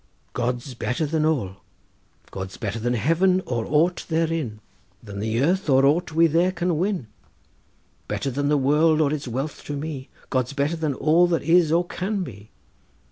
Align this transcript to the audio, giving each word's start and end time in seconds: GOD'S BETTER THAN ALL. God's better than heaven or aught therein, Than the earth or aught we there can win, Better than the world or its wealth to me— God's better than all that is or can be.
GOD'S 0.33 0.73
BETTER 0.73 1.05
THAN 1.05 1.27
ALL. 1.27 1.57
God's 2.31 2.57
better 2.57 2.79
than 2.79 2.95
heaven 2.95 3.39
or 3.45 3.67
aught 3.67 4.03
therein, 4.09 4.59
Than 5.03 5.19
the 5.19 5.43
earth 5.43 5.69
or 5.69 5.85
aught 5.85 6.11
we 6.11 6.25
there 6.25 6.51
can 6.51 6.79
win, 6.79 7.05
Better 8.07 8.31
than 8.31 8.49
the 8.49 8.57
world 8.57 8.99
or 8.99 9.13
its 9.13 9.27
wealth 9.27 9.63
to 9.65 9.75
me— 9.77 10.09
God's 10.31 10.53
better 10.53 10.75
than 10.75 10.95
all 10.95 11.27
that 11.27 11.43
is 11.43 11.71
or 11.71 11.85
can 11.85 12.23
be. 12.23 12.49